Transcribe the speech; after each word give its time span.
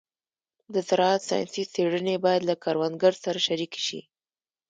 د 0.73 0.75
زراعت 0.87 1.21
ساینسي 1.29 1.63
څېړنې 1.73 2.15
باید 2.25 2.41
له 2.49 2.55
کروندګرو 2.63 3.21
سره 3.25 3.39
شریکې 3.47 3.81
شي. 3.87 4.01